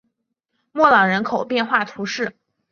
[0.71, 2.35] 莫朗人口变化图示